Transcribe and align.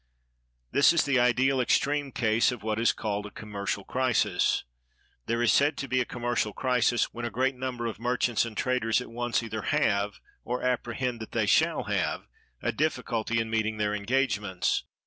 This 0.71 0.93
is 0.93 1.05
the 1.05 1.19
ideal 1.19 1.61
extreme 1.61 2.11
case 2.11 2.51
of 2.51 2.63
what 2.63 2.79
is 2.79 2.91
called 2.91 3.27
a 3.27 3.29
commercial 3.29 3.83
crisis. 3.83 4.63
There 5.27 5.43
is 5.43 5.53
said 5.53 5.77
to 5.77 5.87
be 5.87 6.01
a 6.01 6.05
commercial 6.05 6.53
crisis 6.53 7.13
when 7.13 7.23
a 7.23 7.29
great 7.29 7.53
number 7.53 7.85
of 7.85 7.99
merchants 7.99 8.43
and 8.43 8.57
traders 8.57 8.99
at 8.99 9.11
once 9.11 9.43
either 9.43 9.61
have, 9.61 10.19
or 10.43 10.63
apprehend 10.63 11.19
that 11.19 11.33
they 11.33 11.45
shall 11.45 11.83
have, 11.83 12.25
a 12.63 12.71
difficulty 12.71 13.39
in 13.39 13.51
meeting 13.51 13.77
their 13.77 13.93
engagements. 13.93 14.85